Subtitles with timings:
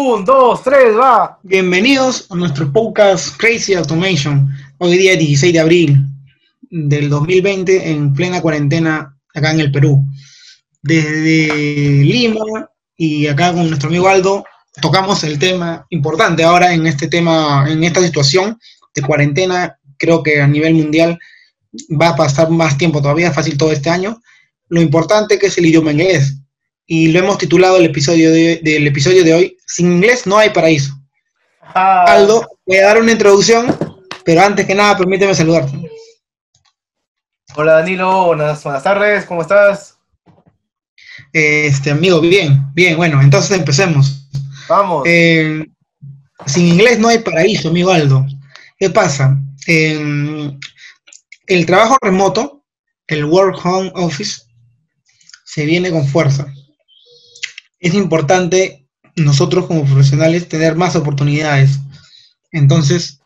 [0.00, 1.40] Un, dos, tres, va.
[1.42, 4.48] Bienvenidos a nuestro podcast Crazy Automation.
[4.78, 6.06] Hoy día 16 de abril
[6.70, 10.04] del 2020 en plena cuarentena acá en el Perú.
[10.82, 14.44] Desde Lima y acá con nuestro amigo Aldo
[14.80, 18.56] tocamos el tema importante ahora en este tema, en esta situación
[18.94, 19.80] de cuarentena.
[19.96, 21.18] Creo que a nivel mundial
[22.00, 24.22] va a pasar más tiempo todavía, fácil todo este año.
[24.68, 26.36] Lo importante que es el idioma inglés
[26.90, 30.98] y lo hemos titulado el episodio del episodio de hoy, Sin inglés no hay paraíso.
[31.60, 32.04] Ah.
[32.08, 33.76] Aldo, voy a dar una introducción,
[34.24, 35.78] pero antes que nada, permíteme saludarte.
[37.54, 39.98] Hola Danilo, buenas, tardes, ¿cómo estás?
[41.30, 44.26] Este amigo, bien, bien, bueno, entonces empecemos.
[44.66, 45.02] Vamos.
[45.06, 45.66] Eh,
[46.46, 48.24] sin inglés no hay paraíso, amigo Aldo.
[48.78, 49.38] ¿Qué pasa?
[49.66, 50.56] el
[51.66, 52.64] trabajo remoto,
[53.06, 54.40] el Work Home Office,
[55.44, 56.46] se viene con fuerza
[57.78, 61.78] es importante nosotros como profesionales tener más oportunidades.
[62.52, 63.20] Entonces,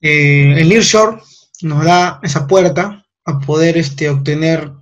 [0.00, 1.20] eh, el Nearshore
[1.62, 4.72] nos da esa puerta a poder este, obtener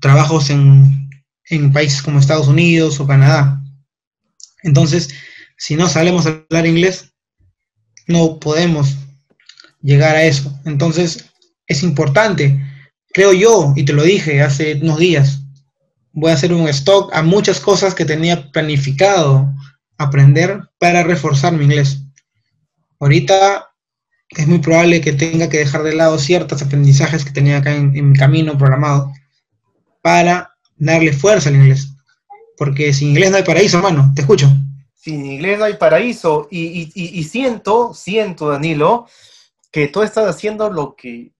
[0.00, 1.10] trabajos en,
[1.48, 3.62] en países como Estados Unidos o Canadá.
[4.62, 5.10] Entonces,
[5.56, 7.12] si no sabemos hablar inglés,
[8.06, 8.96] no podemos
[9.82, 10.58] llegar a eso.
[10.64, 11.30] Entonces,
[11.66, 12.60] es importante,
[13.12, 15.43] creo yo, y te lo dije hace unos días,
[16.14, 19.52] voy a hacer un stock a muchas cosas que tenía planificado
[19.98, 22.00] aprender para reforzar mi inglés.
[23.00, 23.68] Ahorita
[24.30, 28.10] es muy probable que tenga que dejar de lado ciertos aprendizajes que tenía acá en,
[28.10, 29.12] mi camino programado
[30.02, 31.88] para darle fuerza al inglés.
[32.56, 34.12] Porque sin inglés no hay paraíso, hermano.
[34.14, 34.48] Te escucho.
[34.94, 36.46] Sin inglés no hay paraíso.
[36.50, 39.06] Y, siento, siento, Danilo,
[39.72, 41.32] que tú estás haciendo lo que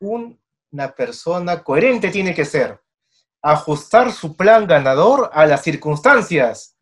[0.00, 2.83] una persona coherente tiene que ser
[3.44, 6.78] ajustar su plan ganador a las circunstancias.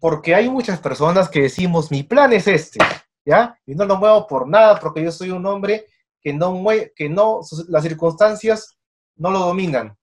[0.00, 2.78] Porque hay muchas personas que decimos, mi plan es este,
[3.24, 3.58] ¿ya?
[3.66, 5.86] Y no lo muevo por nada porque yo soy un hombre
[6.22, 6.62] que no,
[6.96, 8.78] que no las circunstancias
[9.16, 9.94] no lo dominan,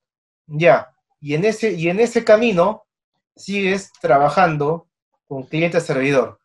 [0.45, 0.87] ¿ya?
[1.19, 2.83] Y en ese, y en ese camino
[3.35, 4.87] sigues trabajando
[5.27, 6.39] con cliente servidor.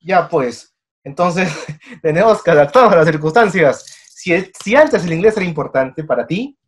[0.00, 0.74] Ya pues,
[1.04, 1.48] entonces
[2.02, 3.84] tenemos que adaptarnos a las circunstancias.
[4.12, 6.58] Si, si antes el inglés era importante para ti,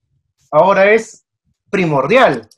[0.52, 1.22] ahora es
[1.72, 2.50] primordial,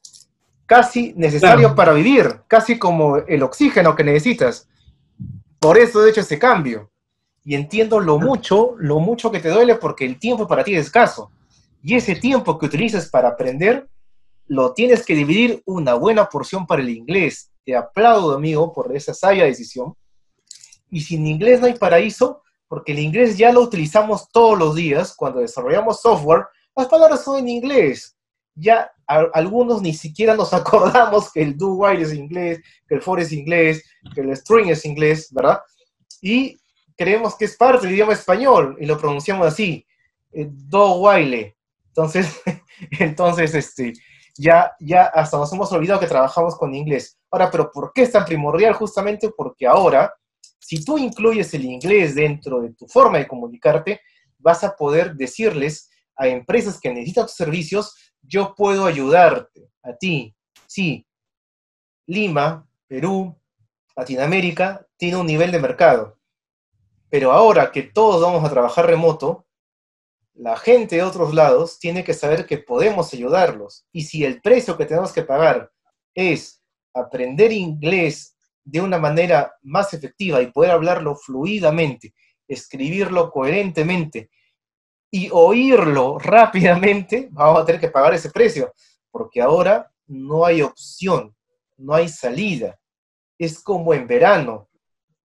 [0.66, 4.68] casi necesario para vivir, casi como el oxígeno que necesitas.
[5.60, 6.90] Por eso he hecho ese cambio.
[7.44, 10.86] Y entiendo lo mucho, lo mucho que te duele porque el tiempo para ti es
[10.86, 11.30] escaso.
[11.80, 13.88] Y ese tiempo que utilizas para aprender,
[14.48, 17.52] lo tienes que dividir una buena porción para el inglés.
[17.64, 19.94] Te aplaudo, amigo, por esa sabia decisión.
[20.90, 25.14] Y sin inglés no hay paraíso, porque el inglés ya lo utilizamos todos los días.
[25.14, 28.16] Cuando desarrollamos software, las palabras son en inglés.
[28.54, 33.20] Ya algunos ni siquiera nos acordamos que el do while es inglés, que el for
[33.20, 33.82] es inglés,
[34.14, 35.60] que el string es inglés, ¿verdad?
[36.20, 36.58] Y
[36.96, 39.86] creemos que es parte del idioma español y lo pronunciamos así,
[40.32, 41.56] eh, do while.
[41.88, 42.40] Entonces,
[42.98, 43.92] entonces este,
[44.36, 47.18] ya, ya hasta nos hemos olvidado que trabajamos con inglés.
[47.30, 48.74] Ahora, pero ¿por qué es tan primordial?
[48.74, 50.12] Justamente porque ahora,
[50.58, 54.00] si tú incluyes el inglés dentro de tu forma de comunicarte,
[54.38, 57.94] vas a poder decirles a empresas que necesitan tus servicios
[58.26, 60.34] yo puedo ayudarte a ti.
[60.66, 61.06] Sí,
[62.06, 63.36] Lima, Perú,
[63.96, 66.18] Latinoamérica tiene un nivel de mercado.
[67.08, 69.46] Pero ahora que todos vamos a trabajar remoto,
[70.34, 73.86] la gente de otros lados tiene que saber que podemos ayudarlos.
[73.92, 75.70] Y si el precio que tenemos que pagar
[76.14, 82.14] es aprender inglés de una manera más efectiva y poder hablarlo fluidamente,
[82.48, 84.30] escribirlo coherentemente
[85.14, 88.74] y oírlo rápidamente, vamos a tener que pagar ese precio,
[89.12, 91.32] porque ahora no hay opción,
[91.76, 92.80] no hay salida.
[93.38, 94.68] Es como en verano,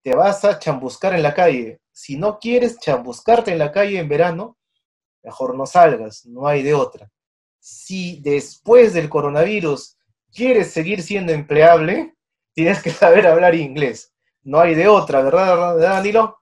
[0.02, 1.80] te vas a chambuscar en la calle.
[1.90, 4.58] Si no quieres chambuscarte en la calle en verano,
[5.22, 7.10] mejor no salgas, no hay de otra.
[7.58, 9.96] Si después del coronavirus
[10.30, 12.14] quieres seguir siendo empleable,
[12.52, 14.12] tienes que saber hablar inglés.
[14.42, 16.37] No hay de otra, ¿verdad, Danilo?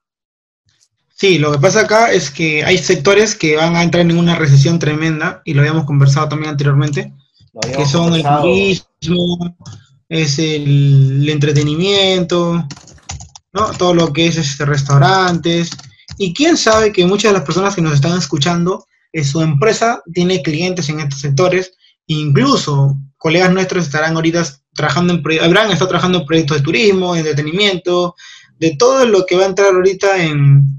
[1.19, 4.35] Sí, lo que pasa acá es que hay sectores que van a entrar en una
[4.35, 7.11] recesión tremenda, y lo habíamos conversado también anteriormente,
[7.75, 9.57] que son el turismo,
[10.11, 12.69] es el, entretenimiento,
[13.55, 13.71] ¿no?
[13.79, 15.71] todo lo que es este, restaurantes,
[16.19, 20.03] y quién sabe que muchas de las personas que nos están escuchando, en su empresa
[20.13, 21.73] tiene clientes en estos sectores,
[22.09, 27.21] incluso colegas nuestros estarán ahorita trabajando en, habrán estado trabajando en proyectos de turismo, de
[27.21, 28.15] entretenimiento,
[28.59, 30.79] de todo lo que va a entrar ahorita en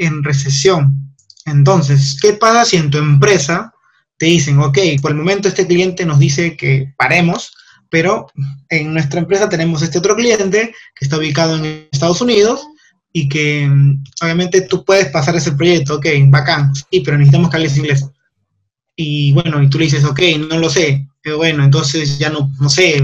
[0.00, 1.14] en recesión.
[1.46, 3.72] Entonces, ¿qué pasa si en tu empresa
[4.18, 7.52] te dicen, ok, por el momento este cliente nos dice que paremos,
[7.88, 8.26] pero
[8.68, 12.66] en nuestra empresa tenemos este otro cliente que está ubicado en Estados Unidos
[13.12, 17.56] y que mm, obviamente tú puedes pasar ese proyecto, ok, bacán, sí, pero necesitamos que
[17.56, 18.06] hables inglés.
[18.96, 22.50] Y bueno, y tú le dices, ok, no lo sé, pero bueno, entonces ya no,
[22.60, 23.02] no sé,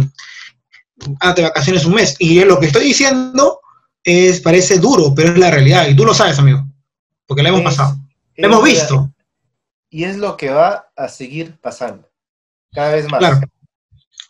[1.21, 2.15] hazte vacaciones un mes.
[2.19, 3.61] Y lo que estoy diciendo
[4.05, 6.65] es, parece duro, pero es la realidad, y tú lo sabes, amigo,
[7.27, 7.97] porque lo hemos pasado,
[8.37, 9.13] lo hemos visto.
[9.91, 12.09] Y es lo que va a seguir pasando,
[12.73, 13.19] cada vez más.
[13.19, 13.41] Claro.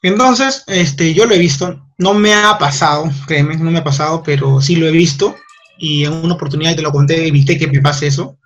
[0.02, 4.22] Entonces, este, yo lo he visto, no me ha pasado, créeme, no me ha pasado,
[4.22, 5.34] pero sí lo he visto
[5.78, 8.38] y en una oportunidad te lo conté, evité que me pase eso.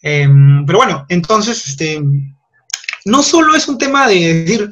[0.00, 2.00] Em, pero bueno, entonces, este,
[3.04, 4.70] no solo es un tema de decir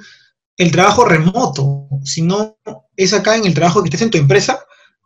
[0.56, 2.58] el trabajo remoto, sino
[2.96, 4.60] es acá en el trabajo que estés en tu empresa,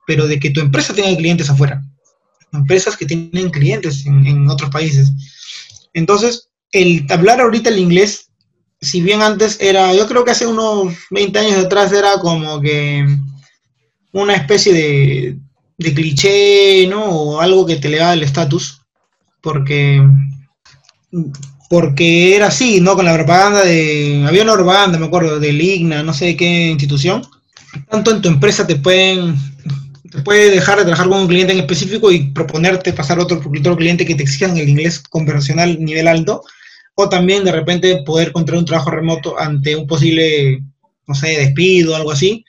[0.07, 1.83] pero de que tu empresa tenga clientes afuera.
[2.55, 5.13] Empresas que tienen clientes en, otros países.
[5.93, 8.31] Entonces, el hablar ahorita el inglés
[8.85, 13.07] si bien antes era, yo creo que hace unos 20 años atrás era como que
[14.13, 17.05] una especie de, cliché, ¿no?
[17.05, 18.81] O algo que te le da el estatus,
[19.41, 20.03] porque,
[21.69, 22.95] porque era así, ¿no?
[22.95, 26.69] Con la propaganda de, había una propaganda, me acuerdo, del IGNA, no sé de qué
[26.69, 27.27] institución,
[27.91, 29.37] tanto en tu empresa te pueden,
[30.23, 34.07] puede dejar de trabajar con un cliente en específico y proponerte pasar otro, otro cliente
[34.07, 36.43] que te exijan el inglés conversacional nivel alto,
[36.95, 40.63] o también de repente poder encontrar un trabajo remoto ante un posible,
[41.07, 42.45] no sé, despido o algo así,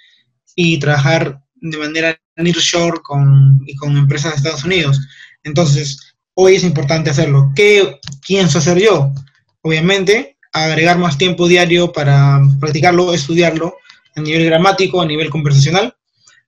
[0.55, 5.01] y trabajar de manera nearshore con, y con empresas de Estados Unidos.
[5.43, 7.51] Entonces, hoy es importante hacerlo.
[7.55, 9.11] ¿Qué pienso hacer yo?
[9.61, 13.75] Obviamente, agregar más tiempo diario para practicarlo, estudiarlo
[14.15, 15.95] a nivel gramático, a nivel conversacional.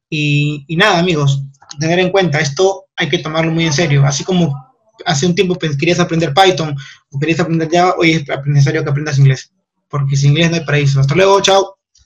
[0.10, 1.44] Y, nada, amigos,
[1.80, 4.06] tener en cuenta, esto hay que tomarlo muy en serio.
[4.06, 4.56] Así como
[5.06, 6.76] hace un tiempo querías aprender Python
[7.12, 9.52] o querías aprender Java, hoy es necesario que aprendas inglés,
[9.90, 11.00] porque sin inglés no hay paraíso.
[11.00, 11.77] Hasta luego, chao.